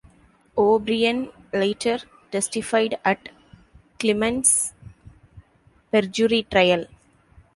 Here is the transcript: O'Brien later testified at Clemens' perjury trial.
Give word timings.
O'Brien 0.57 1.31
later 1.53 1.99
testified 2.31 2.97
at 3.05 3.29
Clemens' 3.99 4.73
perjury 5.91 6.41
trial. 6.49 6.87